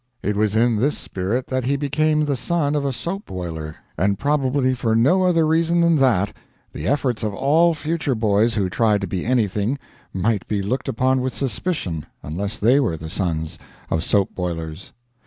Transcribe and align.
It 0.23 0.35
was 0.35 0.55
in 0.55 0.77
this 0.77 0.97
spirit 0.97 1.45
that 1.45 1.65
he 1.65 1.77
became 1.77 2.25
the 2.25 2.35
son 2.35 2.73
of 2.73 2.85
a 2.85 2.91
soap 2.91 3.27
boiler, 3.27 3.75
and 3.99 4.17
probably 4.17 4.73
for 4.73 4.95
no 4.95 5.21
other 5.25 5.45
reason 5.45 5.79
than 5.81 5.97
that 5.97 6.35
the 6.71 6.87
efforts 6.87 7.21
of 7.21 7.35
all 7.35 7.75
future 7.75 8.15
boys 8.15 8.55
who 8.55 8.67
tried 8.67 9.01
to 9.01 9.07
be 9.07 9.23
anything 9.23 9.77
might 10.11 10.47
be 10.47 10.63
looked 10.63 10.89
upon 10.89 11.21
with 11.21 11.35
suspicion 11.35 12.07
unless 12.23 12.57
they 12.57 12.79
were 12.79 12.97
the 12.97 13.11
sons 13.11 13.59
of 13.91 14.03
soap 14.03 14.33
boilers. 14.33 14.91